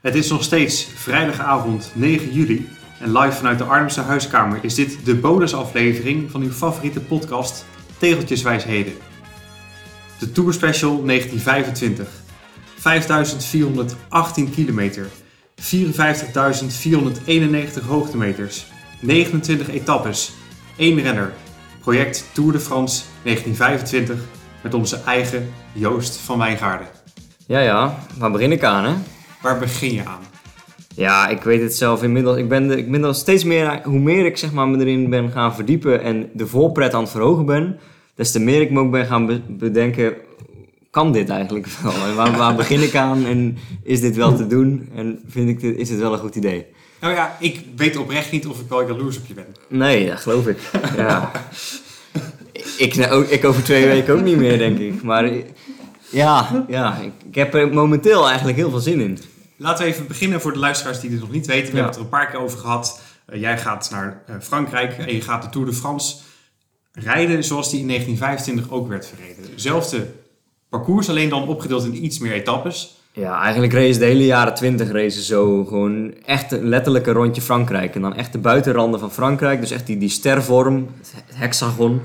[0.00, 2.68] Het is nog steeds vrijdagavond 9 juli
[3.00, 7.64] en live vanuit de Arnhemse huiskamer is dit de bonusaflevering van uw favoriete podcast
[7.98, 8.92] Tegeltjeswijsheden.
[10.18, 12.08] De Tour Special 1925.
[12.76, 15.06] 5418 kilometer,
[15.60, 15.64] 54.491
[17.86, 18.66] hoogtemeters,
[19.00, 20.32] 29 etappes,
[20.76, 21.32] 1 renner.
[21.80, 24.20] Project Tour de France 1925
[24.62, 26.88] met onze eigen Joost van Wijngaarden.
[27.46, 27.98] Ja, ja.
[28.18, 28.94] Waar begin ik aan, hè?
[29.40, 30.20] Waar begin je aan?
[30.94, 32.36] Ja, ik weet het zelf inmiddels.
[32.36, 35.10] Ik ben, de, ik ben er steeds meer, hoe meer ik zeg maar, me erin
[35.10, 37.78] ben gaan verdiepen en de voorpret aan het verhogen ben,
[38.14, 40.14] des te meer ik me ook ben gaan be- bedenken,
[40.90, 41.92] kan dit eigenlijk wel?
[41.92, 43.26] En waar, waar begin ik aan?
[43.26, 44.88] En is dit wel te doen?
[44.94, 46.66] En vind ik dit, is dit wel een goed idee?
[47.00, 49.46] Nou ja, ik weet oprecht niet of ik wel jaloers op je ben.
[49.68, 50.58] Nee, dat geloof ik.
[50.96, 51.30] Ja.
[52.78, 55.02] ik, nou, ik over twee weken ook niet meer, denk ik.
[55.02, 55.30] Maar
[56.10, 59.18] ja, ja ik, heb er momenteel eigenlijk heel veel zin in.
[59.56, 61.70] Laten we even beginnen voor de luisteraars die dit nog niet weten.
[61.70, 61.82] We Ja.
[61.84, 63.00] hebben het er een paar keer over gehad.
[63.26, 66.16] Eh, jij gaat naar eh, Frankrijk en je gaat de Tour de France
[66.92, 69.44] rijden zoals die in 1925 ook werd verreden.
[69.50, 70.06] Hetzelfde
[70.68, 72.98] parcours, alleen dan opgedeeld in iets meer etappes.
[73.12, 75.64] Ja, eigenlijk race de hele jaren 20 racen zo.
[75.64, 77.94] Gewoon echt een letterlijke rondje Frankrijk.
[77.94, 79.60] En dan echt de buitenranden van Frankrijk.
[79.60, 82.00] Dus echt die, die stervorm, het hexagon.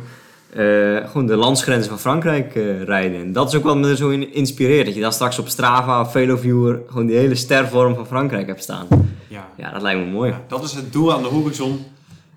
[0.56, 3.20] Eh, gewoon de landsgrenzen van Frankrijk eh, rijden.
[3.20, 4.86] En dat is ook wat me zo in inspireert.
[4.86, 8.64] Dat je dan straks op Strava of Veloviewer gewoon die hele stervorm van Frankrijk hebt
[8.64, 8.88] staan.
[9.28, 9.48] Ja.
[9.58, 10.32] Ja, dat lijkt me mooi.
[10.32, 11.86] Ja, dat is het doel aan de horizon.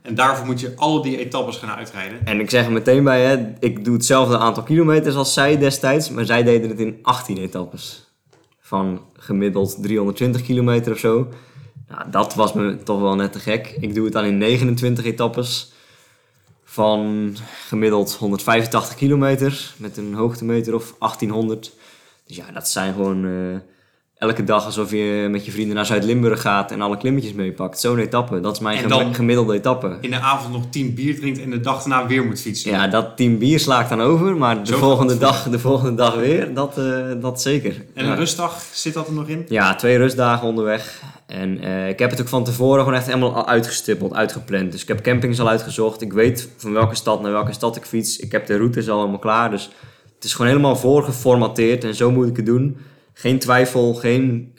[0.02, 2.18] En daarvoor moet je al die etappes gaan uitrijden.
[2.24, 6.10] En ik zeg er meteen bij, hè, ik doe hetzelfde aantal kilometers als zij destijds,
[6.10, 8.12] maar zij deden het in 18 etappes.
[8.60, 11.28] Van gemiddeld 320 kilometer of zo.
[11.88, 13.76] Nou, dat was me toch wel net te gek.
[13.80, 15.72] Ik doe het dan in 29 etappes
[16.78, 21.72] van gemiddeld 185 kilometer met een hoogtemeter of 1800.
[22.26, 23.60] Dus ja, dat zijn gewoon eh,
[24.18, 27.80] elke dag alsof je met je vrienden naar Zuid-Limburg gaat en alle klimmetjes meepakt.
[27.80, 29.98] Zo'n etappe, dat is mijn En gem- dan- gemiddelde etappe.
[30.00, 32.70] In de avond nog 10 bier drinkt en de dag daarna weer moet fietsen.
[32.70, 36.14] Ja, dat team bier slaakt dan over, maar de, Zo volgende dag, de volgende dag
[36.14, 36.84] weer, dat, eh,
[37.20, 37.84] dat zeker.
[37.94, 38.10] En ja.
[38.10, 39.44] een rustdag, zit dat er nog in?
[39.48, 41.02] Ja, twee rustdagen onderweg.
[41.26, 44.72] En eh, ik heb het ook van tevoren gewoon echt helemaal al uitgestippeld, uitgepland.
[44.72, 46.02] Dus ik heb campings al uitgezocht.
[46.02, 48.16] Ik weet van welke stad naar welke stad ik fiets.
[48.18, 49.50] Ik heb de routes al helemaal klaar.
[49.50, 49.70] Dus
[50.14, 52.76] het is gewoon helemaal voorgeformateerd en zo moet ik het doen.
[53.20, 54.54] Geen twijfel, geen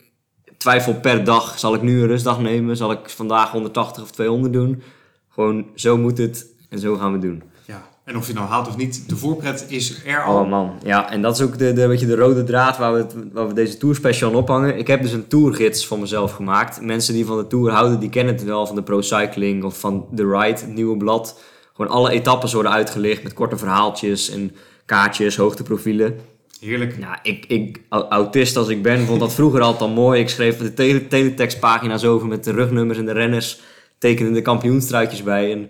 [0.58, 1.59] twijfel per dag.
[1.59, 2.78] Zal ik nu een rustdag nemen?
[2.78, 4.81] Zal ik vandaag 180 of 200 doen?
[5.30, 7.44] Gewoon zo moet het en zo gaan we het doen.
[7.66, 7.90] Ja.
[8.03, 10.42] En of je het nou haalt of niet, de voorpret is er al.
[10.42, 12.94] Oh man, ja, en dat is ook de, de, weet je, de rode draad waar
[12.94, 14.78] we, het, waar we deze tour special aan ophangen.
[14.78, 16.81] Ik heb dus een tourgids voor mezelf gemaakt.
[16.81, 19.80] Mensen die van de tour houden, die kennen het wel van de Pro Cycling of
[19.80, 21.41] van The Ride, het nieuwe blad.
[21.74, 24.56] Gewoon alle etappes worden uitgelicht met korte verhaaltjes en
[24.86, 26.20] kaartjes, hoogteprofielen.
[26.59, 26.96] Heerlijk.
[27.00, 30.22] Ja, ik, ik, au- autist als ik ben, vond dat vroeger altijd al mooi.
[30.22, 33.59] Ik schreef de tele, teletextpagina's over met de rugnummers en de renners.
[33.97, 35.52] Tekende de kampioenstruitjes bij.
[35.52, 35.70] En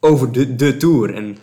[0.00, 1.14] over de, de Tour.
[1.14, 1.36] En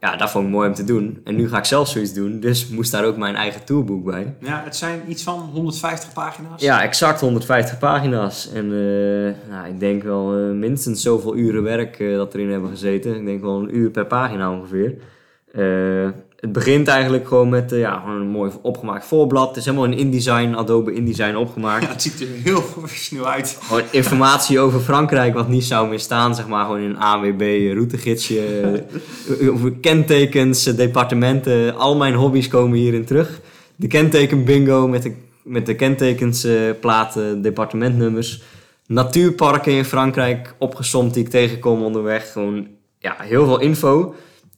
[0.00, 1.20] ja, dat vond ik mooi om te doen.
[1.24, 2.40] En nu ga ik zelf zoiets doen.
[2.40, 4.34] Dus moest daar ook mijn eigen tourboek bij.
[4.40, 6.62] Ja, het zijn iets van 150 pagina's.
[6.62, 8.52] Ja, exact 150 pagina's.
[8.52, 8.68] En
[9.50, 13.14] nou, ik denk wel eh, minstens zoveel uren werk eh, dat erin hebben gezeten.
[13.14, 14.94] Ik denk wel een uur per pagina ongeveer.
[16.40, 19.48] Het begint eigenlijk gewoon met eh, ja, gewoon een mooi opgemaakt voorblad.
[19.48, 21.84] Het is helemaal in InDesign, Adobe InDesign opgemaakt.
[21.84, 23.58] Ja, het ziet er heel professioneel uit.
[23.60, 26.64] Gewoon informatie over Frankrijk wat niet zou meer staan, zeg maar.
[26.64, 28.40] Gewoon in een ANWB routegidsje.
[29.40, 31.76] eh, over kentekens, eh, departementen.
[31.76, 33.40] Al mijn hobby's komen hierin terug.
[33.76, 38.42] De kenteken bingo met de, met de kentekens, eh, platen, departementnummers.
[38.86, 42.32] Natuurparken in Frankrijk opgesomd die ik tegenkom onderweg.
[42.32, 42.66] Gewoon
[42.98, 44.14] ja, heel veel info.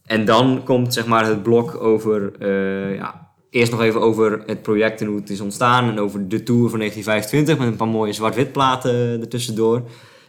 [0.09, 4.63] En dan komt zeg maar het blok over, eh, ja, eerst nog even over het
[4.63, 5.89] project en hoe het is ontstaan.
[5.91, 9.83] En over de Tour van 1925 met een paar mooie zwart-wit platen ertussendoor.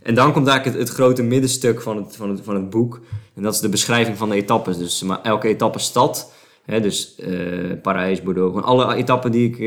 [0.03, 3.00] En dan komt eigenlijk het, grote middenstuk van het, van, het, van het boek.
[3.35, 4.78] En dat is de beschrijving van de etappes.
[4.78, 6.34] Dus maar elke etappe stad.
[6.65, 8.63] Hè, dus eh, Parijs, Bordeaux.
[8.63, 9.59] Alle etappen die ik,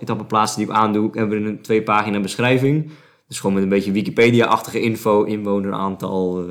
[0.00, 2.90] etappeplaatsen die ik aandoe, hebben een twee pagina beschrijving.
[3.28, 6.44] Dus gewoon met een beetje Wikipedia-achtige info, inwoneraantal,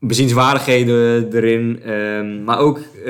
[0.00, 1.82] bezienswaardigheden erin.
[1.82, 3.04] Ehm, maar ook eh,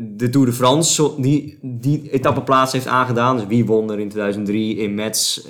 [0.00, 3.36] de Tour de France, die, die etappeplaats heeft aangedaan.
[3.36, 5.40] Dus wie won er in 2003 in Metz?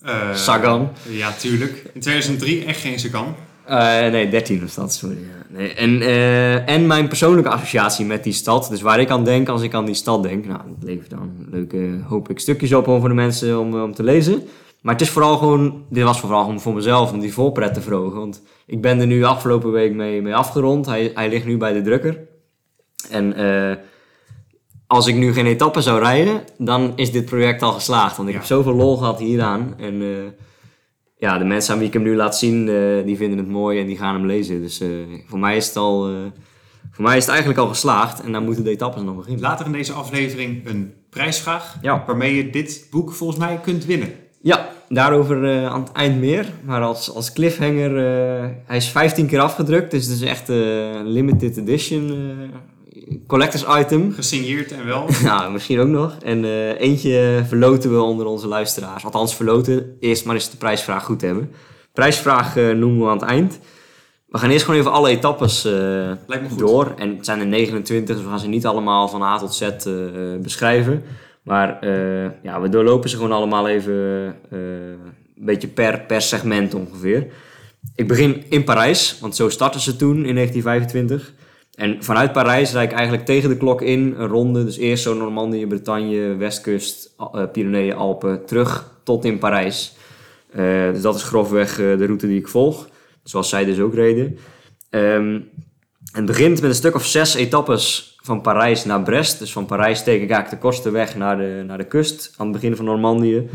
[0.00, 0.88] Eh, Sagan.
[1.08, 1.90] Ja, tuurlijk.
[1.92, 3.34] In 2003 echt geen Sagan.
[3.64, 5.16] Eh, nee, 13 was dat, sorry.
[5.16, 5.58] Ja.
[5.58, 5.74] Nee.
[5.74, 6.02] En,
[6.66, 8.68] en mijn persoonlijke associatie met die stad.
[8.68, 10.46] Dus waar ik aan denk als ik aan die stad denk.
[10.46, 13.94] Nou, dat levert dan leuke, hoop ik, stukjes op om voor de mensen om, om
[13.94, 14.42] te lezen.
[14.82, 17.80] Maar het is vooral gewoon, dit was vooral gewoon voor mezelf om die voorpret te
[17.80, 18.18] verhogen.
[18.18, 20.86] Want ik ben er nu afgelopen week mee, mee afgerond.
[20.86, 22.18] Hij, hij ligt nu bij de drukker.
[23.10, 23.76] En eh,
[24.86, 28.16] als ik nu geen etappe zou rijden, dan is dit project al geslaagd.
[28.16, 28.40] Want ik Ja.
[28.40, 29.74] heb zoveel lol gehad hieraan.
[29.78, 30.08] En eh,
[31.16, 33.80] ja, de mensen aan wie ik hem nu laat zien, eh, die vinden het mooi
[33.80, 34.60] en die gaan hem lezen.
[34.60, 34.82] Dus
[35.26, 36.10] voor mij is het al...
[36.90, 39.40] voor mij is het eigenlijk al geslaagd en dan moeten de etappes nog beginnen.
[39.42, 42.04] Later in deze aflevering een prijsvraag Ja.
[42.06, 44.12] waarmee je dit boek volgens mij kunt winnen.
[44.42, 46.46] Ja, daarover eh, aan het eind meer.
[46.64, 49.90] Maar als, als cliffhanger, eh, hij is 15 keer afgedrukt.
[49.90, 52.48] Dus het is echt een limited edition eh,
[53.26, 54.12] collectors item.
[54.12, 55.06] Gesigneerd en wel.
[55.24, 56.16] nou, misschien ook nog.
[56.22, 59.04] En eh, eentje verloten we onder onze luisteraars.
[59.04, 61.50] Althans verloten, eerst maar eens de prijsvraag goed hebben.
[61.92, 63.58] Prijsvraag eh, noemen we aan het eind.
[64.28, 65.72] We gaan eerst gewoon even alle etappes eh,
[66.26, 66.58] Lijkt me goed.
[66.58, 66.92] door.
[66.96, 69.60] En het zijn er 29, dus we gaan ze niet allemaal van A tot Z
[69.60, 69.74] eh,
[70.34, 71.02] eh, beschrijven.
[71.50, 73.94] Maar eh, ja, we doorlopen ze gewoon allemaal even
[74.50, 74.58] eh,
[75.36, 77.26] een beetje per, per segment ongeveer.
[77.94, 81.32] Ik begin in Parijs, want zo startten ze toen in 1925.
[81.74, 84.64] En vanuit Parijs rijd ik eigenlijk tegen de klok in een ronde.
[84.64, 89.94] Dus eerst zo Normandië, Bretagne, Westkust, uh, Pyreneeën, Alpen, terug tot in Parijs.
[90.92, 92.88] Dus dat is grofweg de route die ik volg.
[93.22, 94.38] Zoals zij dus ook reden.
[94.90, 95.48] Um,
[96.12, 99.38] het begint met een stuk of zes etappes van Parijs naar Brest.
[99.38, 102.34] Dus van Parijs steek ik eigenlijk de kortste weg naar de, naar de kust.
[102.36, 103.48] Aan het begin van Normandië.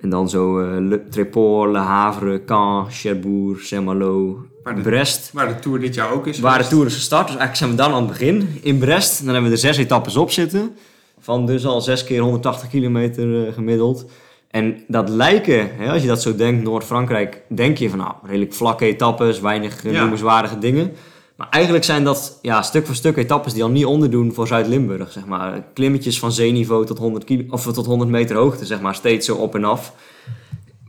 [0.00, 4.46] En dan zo uh, Le Tréport, Le Havre, Caen, Cherbourg, Saint-Malo,
[4.82, 5.30] Brest.
[5.32, 6.38] Waar de Tour dit jaar ook is.
[6.38, 7.26] Waar de Tour is gestart.
[7.26, 9.24] Dus eigenlijk zijn we dan aan het begin in Brest.
[9.24, 10.76] Dan hebben we er zes etappes op zitten.
[11.18, 14.04] Van dus al zes keer 180 kilometer uh, gemiddeld.
[14.50, 18.52] En dat lijken, hè, als je dat zo denkt, Noord-Frankrijk, denk je van nou, redelijk
[18.54, 20.00] vlakke etappes, weinig uh, Ja.
[20.00, 20.92] noemenswaardige dingen.
[21.36, 25.12] Maar eigenlijk zijn dat ja, stuk voor stuk etappes die al niet onderdoen voor Zuid-Limburg.
[25.12, 25.64] Zeg maar.
[25.74, 29.34] Klimmetjes van zeeniveau tot 100, kilo, of tot 100 meter hoogte, zeg maar, steeds zo
[29.36, 29.94] op en af.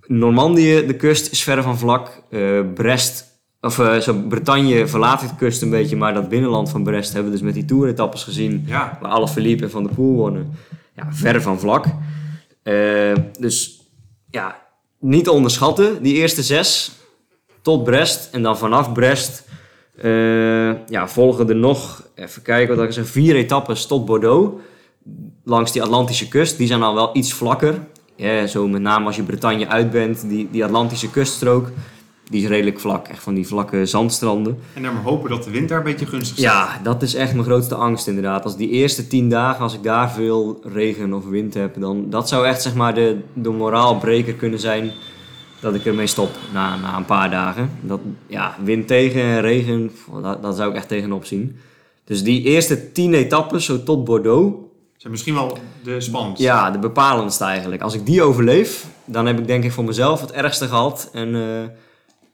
[0.05, 2.23] Normandië, de kust, is verre van vlak.
[2.29, 3.25] Uh, Brest,
[3.61, 7.31] of uh, zo Bretagne verlaat de kust een beetje, maar dat binnenland van Brest hebben
[7.31, 8.63] we dus met die toeretappes gezien.
[8.67, 8.97] Ja.
[9.01, 10.51] Waar alle Philippe en Van der Poel wonnen.
[10.95, 11.85] Ja, verre van vlak.
[12.63, 13.81] Uh, dus
[14.29, 14.61] ja,
[14.99, 16.91] niet te onderschatten, die eerste zes
[17.61, 18.29] tot Brest.
[18.31, 19.45] En dan vanaf Brest
[20.87, 24.61] ja, volgen er nog, even kijken wat ik zeg, vier etappes tot Bordeaux.
[25.43, 26.57] Langs die Atlantische kust.
[26.57, 27.79] Die zijn al wel iets vlakker.
[28.15, 31.71] Ja, zo met name als je Bretagne uit bent, die, die Atlantische kuststrook.
[32.29, 34.59] Die is redelijk vlak, echt van die vlakke zandstranden.
[34.73, 36.43] En dan maar hopen dat de wind daar een beetje gunstig is.
[36.43, 38.43] Ja, dat is echt mijn grootste angst inderdaad.
[38.43, 42.29] Als die eerste tien dagen, als ik daar veel regen of wind heb, dan dat
[42.29, 44.91] zou echt zeg maar de, de moraalbreker kunnen zijn
[45.59, 47.71] dat ik ermee stop na, na een paar dagen.
[47.81, 51.59] Dat, ja, wind tegen en regen, dat, dat zou ik echt tegenop zien.
[52.03, 54.55] Dus die eerste tien etappes, zo tot Bordeaux.
[54.97, 56.45] Zijn misschien wel de spannendste.
[56.45, 57.81] Ja, de bepalendste eigenlijk.
[57.81, 61.09] Als ik die overleef, dan heb ik denk ik voor mezelf het ergste gehad.
[61.13, 61.43] En uh,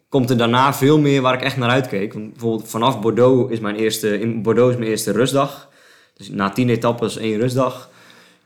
[0.09, 2.13] komt er daarna veel meer waar ik echt naar uitkeek.
[2.13, 5.69] Want bijvoorbeeld vanaf Bordeaux is mijn eerste, in Bordeaux is mijn eerste rustdag.
[6.17, 7.89] Dus na tien etappes één rustdag.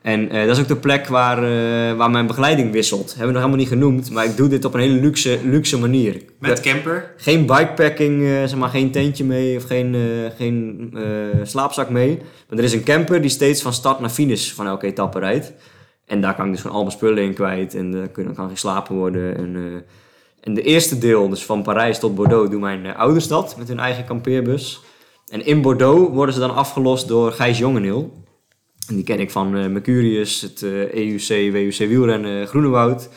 [0.08, 3.08] En uh, dat is ook de plek waar, uh, waar mijn begeleiding wisselt.
[3.08, 5.78] Hebben we nog helemaal niet genoemd, maar ik doe dit op een hele luxe, luxe
[5.78, 6.22] manier.
[6.40, 7.14] Met camper?
[7.18, 9.96] Geen bikepacking, uh, zeg maar, geen tentje mee of geen,
[10.38, 10.94] geen
[11.44, 12.18] slaapzak mee.
[12.50, 15.54] Maar er is een camper die steeds van start naar finish van elke etappe rijdt.
[16.06, 18.50] En daar kan ik dus gewoon al mijn spullen in kwijt en dan kan, kan
[18.50, 19.38] geslapen worden.
[19.38, 19.84] En,
[20.42, 23.80] en de eerste deel, dus van Parijs tot Bordeaux, doen mijn ouders dat met hun
[23.80, 24.82] eigen kampeerbus.
[25.28, 28.26] En in Bordeaux worden ze dan afgelost door Gijs Jongeneel.
[28.88, 30.64] En die ken ik van uh, Mercurius, het
[30.94, 33.10] EUC, WUC wielrennen Groenewoud.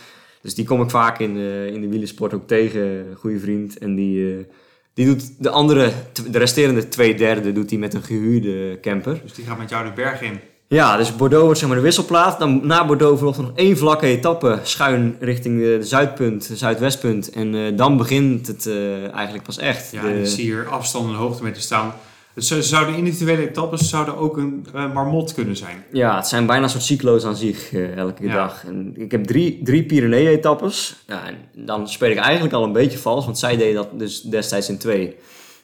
[0.42, 1.36] Dus die kom ik vaak in,
[1.66, 3.78] in de wielersport ook tegen, goede vriend.
[3.78, 4.46] En die,
[4.94, 5.92] die doet de andere,
[6.30, 9.20] de resterende twee derde doet hij met een gehuurde camper.
[9.22, 10.40] Dus die gaat met jou de berg in?
[10.66, 12.38] Ja, dus Bordeaux wordt zeg maar de wisselplaats.
[12.38, 17.30] Dan na Bordeaux volgt nog één vlakke etappe schuin richting de, zuidpunt, de zuidwestpunt.
[17.30, 18.68] En dan begint het
[19.12, 19.90] eigenlijk pas echt.
[19.92, 20.08] Ja, de...
[20.08, 21.94] en zie hier afstanden en hoogtemeters staan.
[22.34, 25.84] Dus zouden individuele etappes zouden ook een uh, marmot kunnen zijn.
[25.92, 28.34] Ja, het zijn bijna een soort cyclo's aan zich uh, elke ja.
[28.34, 28.64] dag.
[28.64, 30.96] En ik heb drie, drie Pyrenee-etappes.
[31.06, 34.22] Ja, en dan speel ik eigenlijk al een beetje vals, want zij deden dat dus
[34.22, 35.16] destijds in twee.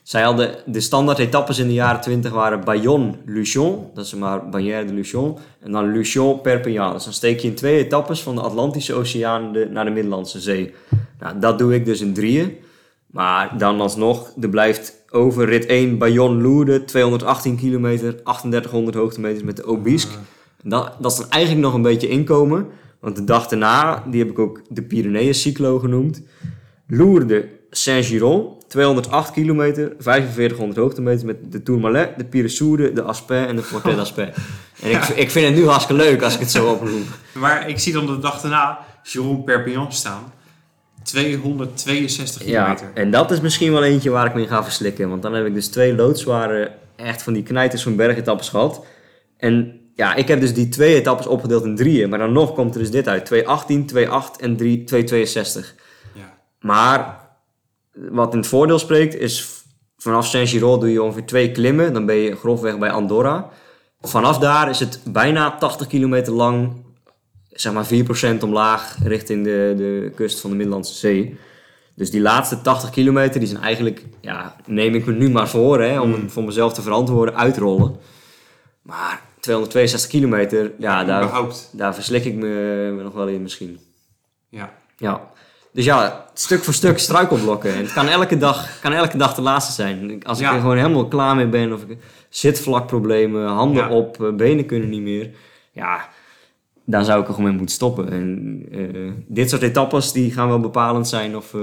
[0.03, 4.87] Zij hadden de standaard etappes in de jaren 20 waren Bayonne-Luchon, dat is maar Bagnères
[4.87, 6.93] de Luchon, en dan Luchon-Perpignan.
[6.93, 10.41] Dus dan steek je in twee etappes van de Atlantische Oceaan de, naar de Middellandse
[10.41, 10.75] Zee.
[11.19, 12.57] Nou, dat doe ik dus in drieën.
[13.07, 19.65] Maar dan alsnog, er blijft over rit 1 Bayonne-Lourdes, 218 kilometer, 3800 hoogtemeters met de
[19.65, 20.17] Obisque.
[20.63, 22.67] Dat, dat is dan eigenlijk nog een beetje inkomen.
[23.01, 26.23] Want de dag daarna, die heb ik ook de Pyreneeën-cyclo genoemd.
[26.87, 33.63] Lourdes Saint-Giron, 208 kilometer, 4500 hoogtemeters met de Tourmalet, de Piresoude, de Aspin en de
[33.63, 34.31] Fortet d'Aspin.
[34.83, 35.09] En ja.
[35.09, 37.05] ik, ik vind het nu hartstikke leuk als ik het zo opnoem.
[37.33, 40.33] Maar ik zie dan de dag daarna Jérôme Perpignan staan.
[41.07, 43.03] 262 ja, kilometer.
[43.03, 45.09] en dat is misschien wel eentje waar ik me in ga verslikken.
[45.09, 48.85] Want dan heb ik dus twee loodzware, echt van die knijters van bergetappes gehad.
[49.37, 52.09] En ja, ik heb dus die twee etappes opgedeeld in drieën.
[52.09, 53.25] Maar dan nog komt er dus dit uit.
[53.27, 55.75] 218, 28 en 3, 262.
[56.15, 56.39] Ja.
[56.61, 57.21] Maar
[57.93, 59.55] wat in het voordeel spreekt is...
[59.99, 61.93] Vanaf Saint-Giraud doe je ongeveer twee klimmen.
[61.93, 63.49] Dan ben je grofweg bij Andorra.
[64.01, 66.85] Vanaf daar is het bijna 80 kilometer lang.
[67.57, 67.87] Zeg maar
[68.39, 71.37] 4% omlaag richting de, de kust van de Middellandse Zee.
[71.95, 75.81] Dus die laatste 80 kilometer, die zijn eigenlijk, ja, neem ik me nu maar voor,
[75.83, 77.97] hè, om het voor mezelf te verantwoorden, uitrollen.
[78.83, 81.31] Maar 262 kilometer, ja, daar,
[81.73, 82.47] daar verslik ik me,
[82.97, 83.79] me nog wel in misschien.
[84.49, 84.73] Ja.
[84.97, 85.31] Ja.
[85.73, 87.75] Dus ja, stuk voor stuk struikelblokken.
[87.75, 90.23] En het kan elke dag, kan elke dag de laatste zijn.
[90.25, 90.55] Als ik Ja.
[90.55, 91.99] er gewoon helemaal klaar mee ben, of ik
[92.29, 93.91] zitvlakproblemen, handen Ja.
[93.91, 95.31] op, eh, benen kunnen niet meer.
[95.73, 96.09] Ja,
[96.87, 98.11] dan zou ik er gewoon mee moeten stoppen.
[98.11, 101.61] En eh, dit soort etappes die gaan wel bepalend zijn of, eh,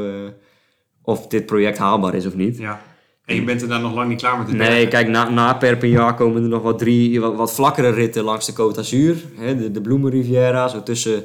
[1.02, 2.58] of dit project haalbaar is of niet.
[2.58, 2.82] ja.
[3.26, 4.90] En je bent er dan nog lang niet klaar met de Nee, bergen.
[4.90, 8.52] kijk, na, na Perpignan komen er nog wat drie wat, wat vlakkere ritten langs de
[8.52, 9.16] Côte d'Azur.
[9.36, 11.24] Hè, de, de Bloemenriviera, zo tussen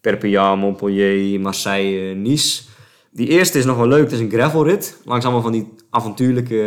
[0.00, 2.62] Perpignan, Montpellier, Marseille, Nice.
[3.12, 4.96] Die eerste is nog wel leuk, het is een gravelrit.
[5.04, 6.60] Langs allemaal van die avontuurlijke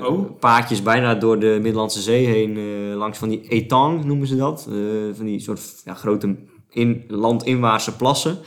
[0.00, 0.38] eh, Oh.
[0.40, 2.56] paadjes bijna door de Middellandse Zee heen.
[2.56, 4.66] eh, langs van die etang noemen ze dat.
[4.70, 4.76] Eh,
[5.16, 6.36] van die soort ja, grote
[6.70, 8.38] in, landinwaartse plassen.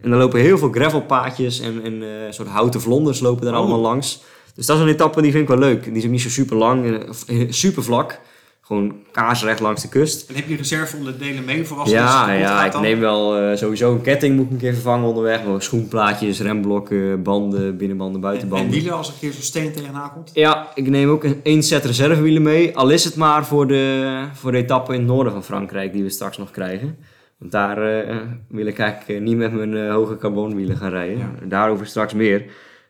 [0.00, 3.60] En dan lopen heel veel gravelpaadjes en, en eh, soort houten vlonders lopen daar Oh.
[3.60, 4.22] allemaal langs.
[4.54, 5.84] Dus dat is een etappe die vind ik wel leuk.
[5.84, 7.06] Die is ook niet zo super lang,
[7.48, 8.20] super vlak.
[8.68, 10.28] Gewoon kaarsrecht langs de kust.
[10.28, 12.82] En heb je reserveonderdelen mee voor als Ja, ja ik dan?
[12.82, 15.44] neem wel eh, sowieso een ketting moet ik een keer vervangen onderweg.
[15.44, 18.66] Maar schoenplaatjes, remblokken, banden, binnenbanden, En, buitenbanden.
[18.66, 20.30] en wielen als er een keer zo'n steen tegenaan komt?
[20.34, 22.76] Ja, ik neem ook een, één set reservewielen mee.
[22.76, 26.02] Al is het maar voor de, voor de etappe in het noorden van Frankrijk die
[26.02, 26.96] we straks nog krijgen.
[27.38, 28.16] Want daar eh,
[28.48, 31.18] wil ik eigenlijk eh, niet met mijn hoge carbonwielen gaan rijden.
[31.18, 31.30] Ja.
[31.46, 32.44] Daarover straks meer.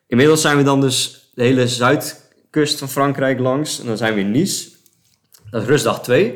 [0.06, 3.80] Inmiddels zijn we dan dus de hele zuidkust van Frankrijk langs.
[3.80, 4.76] En dan zijn we in Nice.
[5.50, 6.34] Dat is rustdag 2.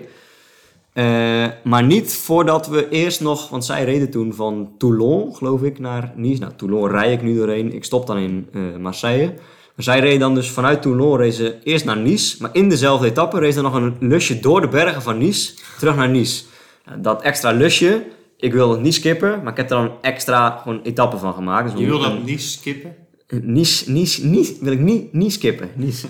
[0.92, 5.78] Eh, maar niet voordat we eerst nog, want zij reden toen van Toulon, geloof ik,
[5.78, 6.40] naar Nice.
[6.40, 7.75] Nou, Toulon rij ik nu doorheen.
[7.75, 9.26] Ik stop dan in eh, Marseille.
[9.75, 12.37] Maar zij reden dan dus vanuit Toulon ze eerst naar Nice.
[12.40, 15.97] Maar in dezelfde etappe reed ze nog een lusje door de bergen van Nice terug
[15.97, 16.45] naar Nice.
[16.87, 18.04] Nou, dat extra lusje,
[18.37, 21.71] ik wil het niet skippen, maar ik heb er dan extra gewoon etappen van gemaakt.
[21.71, 22.95] Dus Je wil dat niet skippen?
[23.40, 25.71] Nice, Nice, Nice, wil ik niet, niet skippen.
[25.75, 26.07] Nice.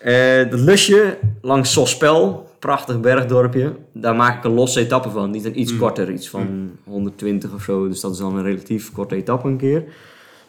[0.00, 3.72] Eh, dat lusje langs Sospel, prachtig bergdorpje.
[3.92, 5.34] Daar maak ik een losse etappe van.
[5.34, 5.78] Is dan iets Mm.
[5.78, 7.88] korter, iets van 120 of zo.
[7.88, 9.84] Dus dat is dan een relatief korte etappe een keer.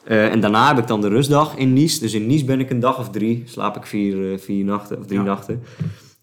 [0.03, 1.99] Eh, en daarna heb ik dan de rustdag in Nice.
[1.99, 3.43] Dus in Nice ben ik een dag of drie.
[3.45, 5.25] Slaap ik vier, eh, vier nachten of drie Ja.
[5.25, 5.63] nachten.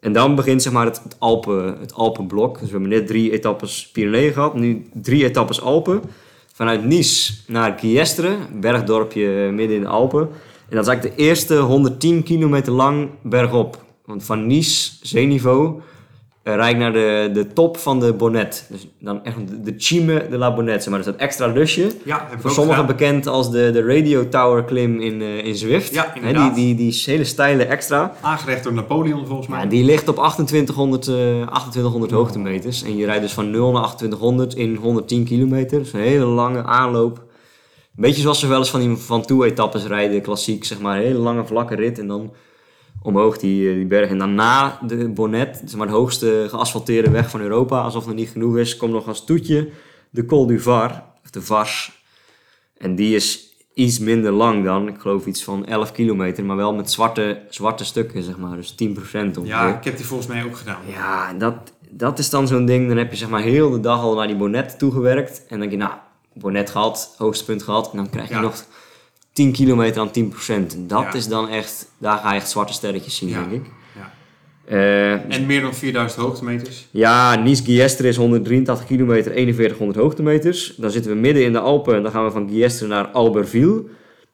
[0.01, 2.55] En dan begint zeg maar het, het, Alpen, het Alpenblok.
[2.59, 4.55] Dus we hebben net drie etappes Pyreneeën gehad.
[4.55, 6.01] Nu drie etappes Alpen.
[6.53, 10.29] Vanuit Nice naar Giestre, bergdorpje midden in de Alpen.
[10.69, 13.85] En dat is eigenlijk de eerste 110 kilometer lang bergop.
[14.05, 15.81] Want van Nice, zeeniveau,
[16.43, 18.67] rijd ik naar de, de top van de Bonnet.
[18.71, 20.83] Dus dan echt de, de Cime de la Bonnet.
[20.83, 21.03] Zeg maar.
[21.03, 21.91] Dus dat extra lusje.
[22.05, 22.97] Ja, Voor sommigen gedaan.
[22.97, 25.95] bekend als de, de Radio Tower klim in, eh, in Zwift.
[25.95, 26.55] Ja, inderdaad.
[26.55, 28.13] die, die, die hele steile extra.
[28.21, 29.61] Aangerecht door Napoleon volgens mij.
[29.61, 32.83] Ja, die ligt op 2800, eh 2800 hoogtemeters.
[32.83, 35.79] En je rijdt dus van 0 naar 2800 in 110 kilometer.
[35.79, 37.25] Dus een hele lange aanloop.
[37.97, 40.97] Een beetje zoals ze wel eens van die Van Toe-etappes rijden, klassiek, zeg maar.
[40.97, 42.33] Een hele lange vlakke rit en dan
[43.03, 44.11] omhoog die, eh, die berg.
[44.11, 47.81] En daarna de Bonnet, zeg maar de hoogste geasfalteerde weg van Europa.
[47.81, 49.69] Alsof het niet genoeg is, komt nog als toetje
[50.11, 52.05] de Col du Var, of de Vars.
[52.79, 56.75] En die is iets minder lang dan, ik geloof iets van 11 kilometer, maar wel
[56.75, 58.57] met zwarte, zwarte stukken, zeg maar.
[58.57, 59.47] Dus 10% ongeveer.
[59.47, 60.81] Ja, ik heb die volgens mij ook gedaan.
[60.87, 62.89] Ja, dat, dat is dan zo'n ding.
[62.89, 65.39] Dan heb je zeg maar heel de dag al naar die bonnet toegewerkt.
[65.39, 65.93] En dan denk je, nou,
[66.39, 67.91] bonnet gehad, hoogste punt gehad.
[67.91, 68.41] En dan krijg je Ja.
[68.41, 68.65] nog
[69.33, 70.75] 10 kilometer aan 10%.
[70.75, 71.13] En dat Ja.
[71.15, 73.41] is dan echt, daar ga je echt zwarte sterretjes zien, Ja.
[73.49, 73.71] denk ik.
[74.65, 76.87] Eh, En meer dan 4000 hoogtemeters.
[76.91, 80.75] ja, Nice-Giestre is 183 kilometer, 4100 hoogtemeters.
[80.77, 83.85] Dan zitten we midden in de Alpen en dan gaan we van Giestre naar Albertville.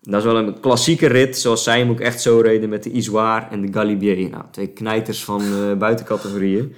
[0.03, 2.91] Dat is wel een klassieke rit, zoals zij hem ook echt zo reden met de
[2.91, 4.31] Isoire en de Galibier.
[4.31, 6.75] Nou, twee knijters van eh, buitencategorieën.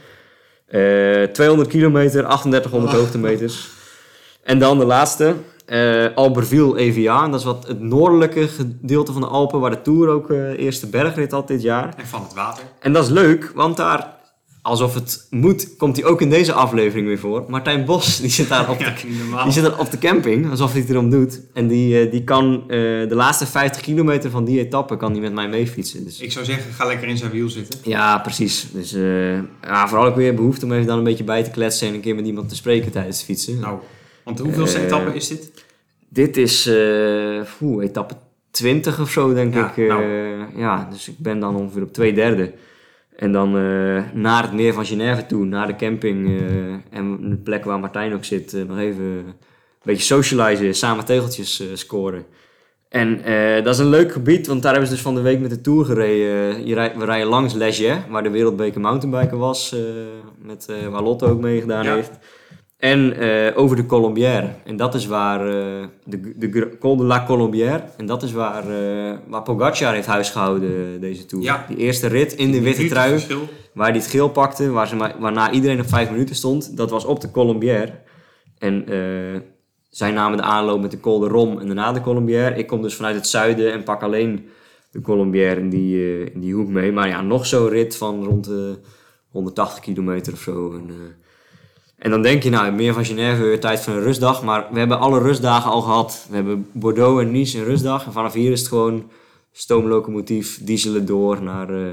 [0.66, 2.98] Eh 200 kilometer, 3800 Oh.
[3.00, 3.68] hoogtemeters.
[4.44, 5.34] En dan de laatste,
[5.66, 7.30] eh Albertville-Evian.
[7.30, 10.86] Dat is wat het noordelijke gedeelte van de Alpen, waar de Tour ook de eerste
[10.86, 11.94] bergrit had dit jaar.
[11.96, 12.64] En van het water.
[12.80, 14.12] En dat is leuk, want daar,
[14.62, 17.44] alsof het moet, komt hij ook in deze aflevering weer voor.
[17.48, 18.84] Martijn Bos, die zit daar op de,
[19.30, 21.40] Ja, die zit daar op de camping, alsof hij het erom doet.
[21.54, 25.32] En die, eh, die kan de laatste 50 kilometer van die etappe kan die met
[25.32, 26.04] mij meefietsen.
[26.04, 27.78] Dus, Ik zou zeggen, ga lekker in zijn wiel zitten.
[27.82, 28.66] ja, precies.
[28.72, 28.90] Dus
[29.62, 32.00] ja, vooral ook weer behoefte om even dan een beetje bij te kletsen en een
[32.00, 33.58] keer met iemand te spreken tijdens het fietsen.
[33.60, 33.78] Nou,
[34.24, 35.64] want hoeveelste Eh, etappe is dit?
[36.08, 36.66] Dit is
[37.62, 38.14] oeh, etappe
[38.50, 39.76] 20 of zo, denk Ja, ik.
[39.76, 40.02] eh, nou.
[40.56, 42.52] ja, dus ik ben dan ongeveer op twee derde.
[43.16, 43.50] En dan
[44.20, 46.40] naar het meer van Genève toe, naar de camping
[46.90, 49.34] en de plek waar Martijn ook zit, nog even een
[49.82, 52.24] beetje socializen, samen tegeltjes scoren.
[52.88, 53.20] En
[53.64, 55.60] dat is een leuk gebied, want daar hebben ze dus van de week met de
[55.60, 56.66] Tour gereden.
[56.66, 59.74] Je rij- we rijden langs Leger, waar de wereldbeker mountainbiken was,
[60.42, 61.94] met, waar Lotte ook meegedaan Ja.
[61.94, 62.12] heeft.
[62.84, 64.48] En eh, over de Colombière.
[64.64, 68.68] En dat is waar, eh, de, de Col de la Colombière, en dat is waar,
[68.68, 71.44] eh waar Pogacar heeft huisgehouden deze Tour.
[71.44, 71.64] Ja.
[71.68, 73.22] Die eerste rit in de witte trui.
[73.72, 77.04] Waar hij het geel pakte, waar ze waarna iedereen op vijf minuten stond, dat was
[77.04, 77.92] op de Colombière.
[78.58, 78.84] En
[79.90, 82.56] zij namen de aanloop met de Col de Rom en daarna de Colombière.
[82.56, 84.48] Ik kom dus vanuit het zuiden en pak alleen
[84.90, 86.92] de Colombière in die, in die hoek mee.
[86.92, 88.78] Maar ja, nog zo'n rit van rond de
[89.28, 90.72] 180 kilometer of zo.
[90.72, 90.90] En,
[91.98, 94.42] en dan denk je, nou, meer van Genève, weer tijd voor een rustdag.
[94.42, 96.26] Maar we hebben alle rustdagen al gehad.
[96.28, 98.06] We hebben Bordeaux en Nice een rustdag.
[98.06, 99.10] En vanaf hier is het gewoon
[99.52, 101.92] stoomlocomotief, dieselen door naar, eh,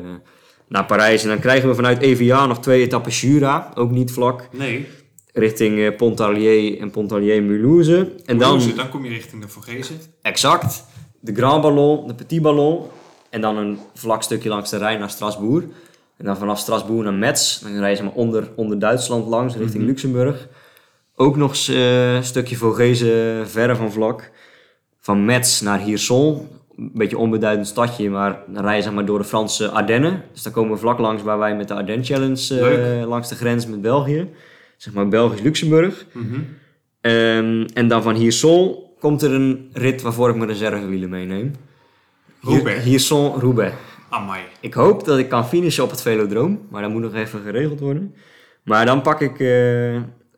[0.67, 1.23] naar Parijs.
[1.23, 4.87] En dan krijgen we vanuit Evian nog twee etappes Jura, ook niet vlak, Nee,
[5.33, 8.11] richting eh, Pontarlier en Pontarlier-Mulhouse.
[8.25, 8.75] En dan, dan...
[8.75, 9.99] dan kom je richting de Vogezen.
[10.21, 10.85] exact,
[11.19, 12.85] de Grand Ballon, de Petit Ballon.
[13.29, 15.63] En dan een vlak stukje langs de Rijn naar Strasbourg.
[16.21, 17.59] En dan vanaf Strasbourg naar Metz.
[17.59, 20.47] Dan rijden ze maar onder, onder Duitsland langs, richting Luxemburg.
[21.15, 24.31] Ook nog eh, een stukje Vogezen verre van vlak.
[24.99, 26.47] Van Metz naar Hirson.
[26.77, 30.23] Een beetje onbeduidend stadje, maar dan rijden ze zeg maar door de Franse Ardennen.
[30.33, 32.59] Dus daar komen we vlak langs waar wij met de Ardennen Challenge
[33.01, 34.29] eh, langs de grens met België.
[34.77, 36.05] Zeg maar Belgisch-Luxemburg.
[36.11, 36.39] Mhm.
[37.01, 41.51] Ehm, en dan van Hirson komt er een rit waarvoor ik mijn reservewielen meeneem.
[42.83, 42.99] Hier-
[43.39, 43.73] Roubaix.
[44.11, 44.43] Amai.
[44.59, 47.79] Ik hoop dat ik kan finishen op het Velodroom, maar dat moet nog even geregeld
[47.79, 48.15] worden.
[48.63, 49.37] Maar dan pak ik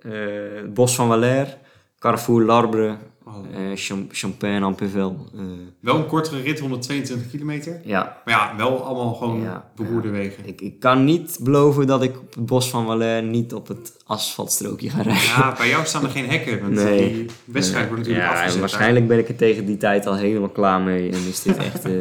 [0.02, 1.58] het Bos van Valère,
[2.00, 2.98] Carrefour l'Arbre,
[3.38, 3.60] Oh.
[3.72, 5.26] eh, Cham- Champagne en Pével.
[5.36, 5.42] eh,
[5.80, 7.82] Wel een kortere rit, 122 kilometer.
[7.84, 10.14] ja, Maar ja, wel allemaal gewoon Ja, beroerde ja.
[10.14, 10.46] wegen.
[10.48, 13.94] ik, ik kan niet beloven dat ik op het Bos van Valère niet op het
[14.06, 15.24] asfaltstrookje ga rijden.
[15.24, 16.62] Ja, bij jou staan er geen hekken.
[16.62, 17.14] Want Nee.
[17.14, 18.60] die wedstrijd wordt natuurlijk ja, en afgezet.
[18.60, 21.86] waarschijnlijk ben ik er tegen die tijd al helemaal klaar mee en is dit echt
[21.86, 21.94] eh,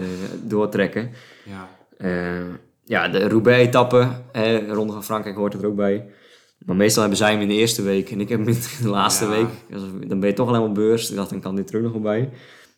[0.43, 1.11] doortrekken.
[1.45, 1.69] Ja.
[2.85, 6.05] Ja, de Roubaix-etappe, eh, Ronde van Frankrijk hoort er ook bij.
[6.67, 8.89] Maar meestal hebben zij hem in de eerste week en ik heb hem in de
[8.89, 9.31] laatste Ja.
[9.31, 9.47] week.
[9.71, 11.11] Dus dan ben je toch alleen maar beurs.
[11.11, 12.31] Ik dacht, dan kan dit terug nog wel bij.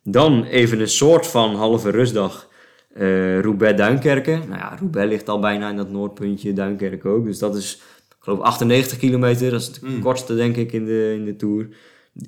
[0.02, 2.48] Dan even een soort van halve rustdag.
[2.94, 4.38] eh Roubaix-Duinkerken.
[4.48, 7.24] Nou ja, Roubaix ligt al bijna in dat noordpuntje, Duinkerken ook.
[7.24, 7.74] Dus dat is,
[8.08, 9.50] ik geloof, 98 kilometer.
[9.50, 10.00] Dat is het Mm.
[10.00, 11.68] kortste, denk ik, in de, in de Tour.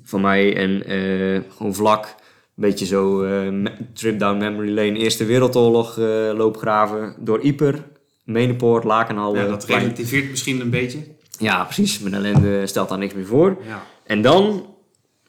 [0.03, 0.55] Van mij.
[0.55, 2.15] En eh, gewoon vlak.
[2.53, 4.97] Beetje zo eh, trip down memory lane.
[4.97, 5.97] Eerste Wereldoorlog
[6.37, 7.15] loopgraven.
[7.19, 7.83] Door Ieper,
[8.23, 9.41] Menepoort, Lakenhallen.
[9.43, 10.99] ja, dat relativeert misschien een beetje.
[11.37, 11.99] Ja, precies.
[11.99, 13.57] Mijn ellende stelt daar niks meer voor.
[13.67, 13.83] Ja.
[14.03, 14.73] En dan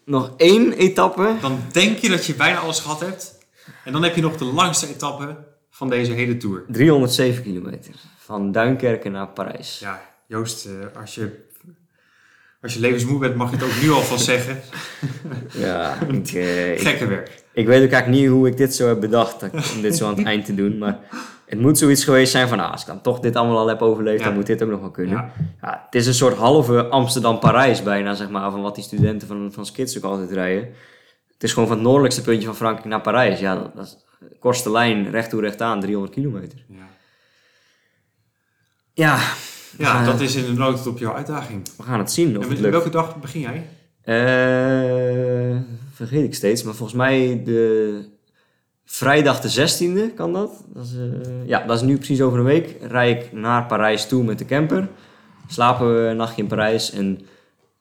[0.04, 1.34] nog één etappe.
[1.40, 3.38] Dan denk je dat je bijna alles gehad hebt.
[3.84, 5.36] En dan heb je nog de langste etappe
[5.70, 6.64] van deze hele Tour.
[6.68, 7.94] 307 kilometer.
[8.18, 9.78] Van Duinkerken naar Parijs.
[9.78, 11.46] Ja, Joost, eh, als je,
[12.62, 14.60] als je levensmoe bent, mag je het ook nu alvast zeggen.
[15.52, 17.42] Ja, ik, eh, ik, Gekke werk.
[17.52, 19.42] ik weet ook eigenlijk niet hoe ik dit zo heb bedacht.
[19.42, 20.78] ik- Om dit zo aan het eind te doen.
[20.78, 20.98] Maar
[21.48, 22.60] het moet zoiets geweest zijn van...
[22.60, 24.24] Ah, als ik dan toch dit allemaal al heb overleefd, Ja.
[24.26, 25.14] dan moet dit ook nog wel kunnen.
[25.14, 25.32] Ja.
[25.62, 28.50] Ja, het is een soort halve Amsterdam-Parijs bijna, zeg maar.
[28.50, 30.68] Van wat die studenten van, van Skits ook altijd rijden.
[31.32, 33.40] Het is gewoon van het noordelijkste puntje van Frankrijk naar Parijs.
[33.40, 36.64] Ja, dat, dat is de kortste lijn, recht toe recht aan, 300 kilometer.
[36.68, 36.86] Ja,
[38.94, 39.18] Ja,
[39.78, 41.68] ja Eh, dat is in de nood op jouw uitdaging.
[41.76, 42.72] we gaan het zien of En het lukt.
[42.72, 43.66] welke dag begin jij?
[44.02, 45.56] Eh,
[45.92, 48.04] vergeet ik steeds, maar volgens mij de
[48.90, 50.64] vrijdag de 16e kan dat.
[50.74, 52.76] dat is, eh, ja, dat is nu precies over een week.
[52.80, 54.88] Rij ik naar Parijs toe met de camper.
[55.48, 57.20] Slapen we een nachtje in Parijs en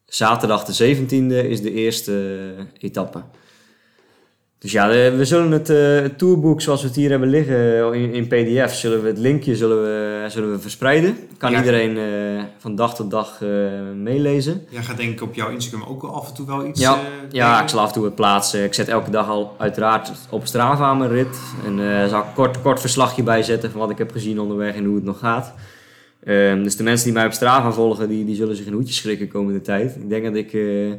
[0.05, 3.23] zaterdag de 17e is de eerste etappe.
[4.59, 7.93] Dus ja, de- we zullen het eh, het tourboek zoals we het hier hebben liggen
[7.93, 11.17] in, in pdf, zullen we het linkje zullen we, zullen we verspreiden.
[11.37, 11.57] Kan Ja.
[11.57, 13.49] iedereen eh, van dag tot dag eh,
[13.95, 14.65] meelezen.
[14.69, 16.79] Jij gaat denk ik op jouw Instagram ook af en toe wel iets...
[16.79, 18.63] Ja, eh, ja, ik zal af en toe wat plaatsen.
[18.63, 21.39] Ik zet elke dag al uiteraard op Strava mijn rit.
[21.65, 24.85] En eh zal ik kort, kort verslagje bijzetten van wat ik heb gezien onderweg en
[24.85, 25.53] hoe het nog gaat.
[26.23, 28.93] Ehm, dus de mensen die mij op Strava volgen, die, die zullen zich een hoedje
[28.93, 29.95] schrikken komende tijd.
[29.95, 30.91] Ik denk dat ik eh,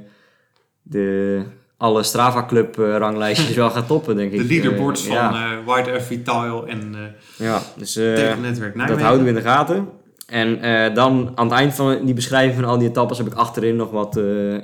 [0.82, 1.42] de,
[1.78, 4.38] alle Strava Club eh, ranglijstjes wel ga toppen, denk ik.
[4.38, 6.94] De leaderboards Eh, van ja, eh White Earth Vital en
[7.36, 8.86] ja, dus Nijmegen.
[8.86, 9.88] dat houden we in de gaten.
[10.26, 10.60] En
[10.94, 13.90] dan aan het eind van die beschrijving van al die etappes heb ik achterin nog
[13.90, 14.16] wat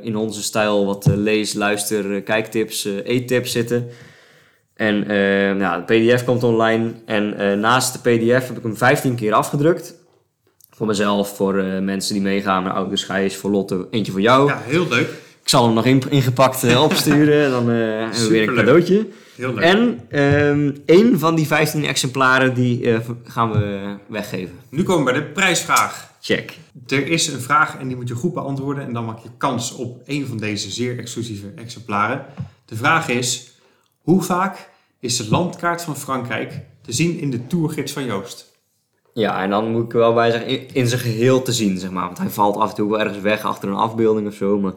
[0.02, 3.88] in onze stijl wat lees, luister, kijktips, eettips zitten.
[4.74, 5.06] En
[5.58, 9.94] nou, de pdf komt online en naast de pdf heb ik hem 15 keer afgedrukt.
[10.70, 14.48] Voor mezelf, voor mensen die meegaan, mijn ouders, Gijs, voor Lotte, eentje voor jou.
[14.48, 15.08] Ja, heel leuk.
[15.44, 17.50] Ik zal hem nog in, ingepakt eh, opsturen.
[17.56, 19.08] Dan eh, hebben we weer een cadeautje.
[19.34, 19.64] Heel leuk.
[19.64, 24.54] En ehm één van die 15 exemplaren die eh, gaan we weggeven.
[24.68, 26.12] Nu komen we bij de prijsvraag.
[26.20, 26.58] Check.
[26.86, 29.74] Er is een vraag en die moet je goed beantwoorden en dan maak je kans
[29.74, 32.26] op een van deze zeer exclusieve exemplaren.
[32.64, 33.52] De vraag is,
[34.00, 34.68] hoe vaak
[35.00, 38.52] is de landkaart van Frankrijk te zien in de tourgids van Joost?
[39.12, 41.78] Ja, en dan moet ik er wel bij zeggen, in, in zijn geheel te zien,
[41.78, 42.06] zeg maar.
[42.06, 44.58] Want hij valt af en toe wel ergens weg achter een afbeelding of zo.
[44.58, 44.72] Maar,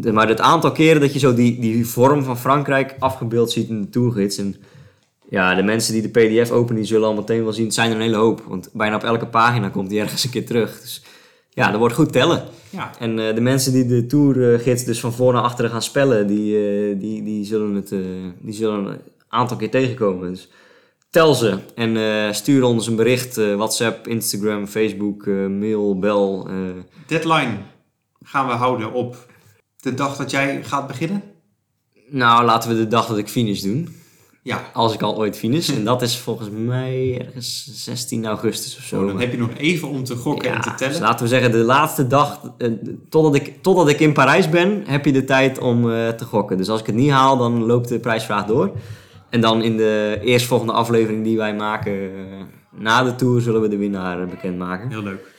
[0.00, 3.68] de, maar het aantal keren dat je zo die, die vorm van Frankrijk afgebeeld ziet
[3.68, 4.38] in de tourgids.
[4.38, 4.56] En
[5.28, 7.90] ja, de mensen die de pdf openen, die zullen al meteen wel zien, het zijn
[7.90, 8.42] er een hele hoop.
[8.46, 10.80] Want bijna op elke pagina komt die ergens een keer terug.
[10.80, 11.02] Dus
[11.48, 12.44] ja, dat wordt goed tellen.
[12.70, 16.26] Ja, En eh, de mensen die de tourgids dus van voor naar achteren gaan spellen,
[16.26, 17.98] die, eh, die, die, zullen het eh,
[18.40, 20.30] die zullen een aantal keer tegenkomen.
[20.30, 20.48] Dus
[21.10, 23.36] tel ze en stuur ons een bericht.
[23.36, 26.48] WhatsApp, Instagram, Facebook, mail, bel.
[27.06, 27.56] deadline
[28.22, 29.16] gaan we houden op
[29.90, 31.22] de dag dat jij gaat beginnen.
[32.08, 33.96] nou, laten we de dag dat ik finish doen.
[34.42, 35.68] Ja, Als ik al ooit finish.
[35.70, 39.00] en dat is volgens mij ergens 16 augustus of zo.
[39.00, 40.92] zo, dan heb je nog even om te gokken en te Ja, tellen.
[40.92, 42.70] dus laten we zeggen, de laatste dag, eh,
[43.08, 46.56] totdat, ik, totdat ik in Parijs ben, heb je de tijd om eh, te gokken.
[46.56, 48.72] Dus als ik het niet haal, dan loopt de prijsvraag door.
[49.30, 52.42] En dan in de eerstvolgende aflevering die wij maken eh,
[52.80, 54.88] na de tour, zullen we de winnaar bekendmaken.
[54.90, 55.34] Heel leuk.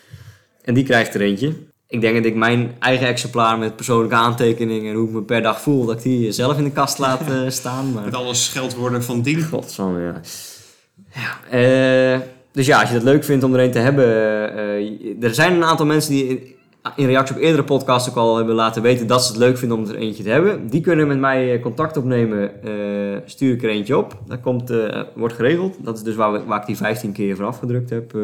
[0.62, 1.54] En die krijgt er eentje.
[1.90, 5.42] Ik denk dat ik mijn eigen exemplaar met persoonlijke aantekeningen en hoe ik me per
[5.42, 7.92] dag voel, dat ik die zelf in de kast laat eh, staan.
[7.94, 8.04] Maar...
[8.04, 9.44] Met alle scheldwoorden van dien.
[9.44, 10.22] Godsamme, ja.
[11.14, 11.58] ja
[12.16, 12.20] eh,
[12.52, 14.06] dus ja, als je het leuk vindt om er een te hebben.
[14.56, 16.42] eh, er zijn een aantal mensen die in,
[16.96, 19.78] in reactie op eerdere podcasts ook al hebben laten weten dat ze het leuk vinden
[19.78, 20.68] om er eentje te hebben.
[20.68, 22.64] Die kunnen met mij eh, contact opnemen.
[22.64, 22.72] eh,
[23.26, 24.18] stuur ik er eentje op.
[24.28, 25.78] Dat komt, eh, wordt geregeld.
[25.84, 28.22] Dat is dus waar, we, waar ik die 15 keer voor afgedrukt heb, eh,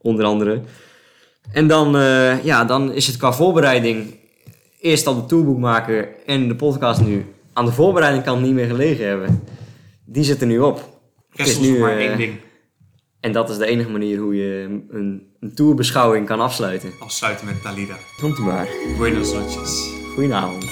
[0.00, 0.60] onder andere.
[1.50, 4.14] En dan, eh, ja, dan is het qua voorbereiding
[4.80, 7.26] eerst al de tourboek maken en de podcast nu.
[7.52, 9.42] Aan de voorbereiding kan het niet meer gelegen hebben.
[10.04, 11.00] Die zit er nu op.
[11.30, 12.34] Rest is nu, maar eh, één ding.
[13.20, 16.90] En dat is de enige manier hoe je een, een tourbeschouwing kan afsluiten.
[17.00, 17.96] Afsluiten met Dalida.
[18.20, 18.68] Komt u maar.
[18.98, 19.90] Buenas noches.
[20.14, 20.64] Goedenavond.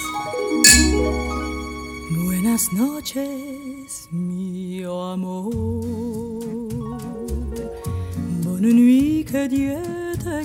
[2.09, 5.49] Buenas noches, mio amor.
[8.43, 10.41] Bonne nuit, que Dieu te.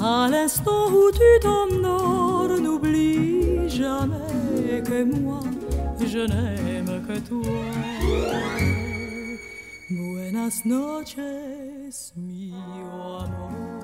[0.00, 5.40] À l'instant où tu t'endors, n'oublie jamais que moi,
[6.00, 7.62] je n'aime que toi.
[9.90, 12.54] Buenas noches, mio
[13.20, 13.77] amor.